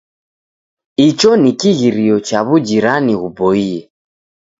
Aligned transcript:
Icho 1.07 1.31
ni 1.41 1.51
kighirio 1.59 2.15
cha 2.27 2.39
w'ujirani 2.47 3.13
ghuboie. 3.21 3.77